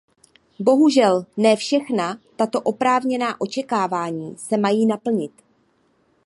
Bohužel, 0.59 1.25
ne 1.37 1.55
všechna 1.55 2.17
tato 2.35 2.61
oprávněná 2.61 3.41
očekávání 3.41 4.35
se 4.37 4.57
mají 4.57 4.85
naplnit. 4.85 5.31